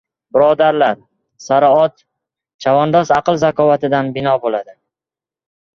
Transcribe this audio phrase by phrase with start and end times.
[0.35, 0.95] Birodarlar,
[1.47, 2.03] sara ot,
[2.67, 4.77] chavandoz aql-zakovatidan bino bo‘ladi!